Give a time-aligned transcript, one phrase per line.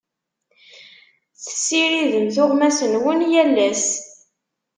[1.43, 3.85] Tessiridem tuɣmas-nwen yal ass.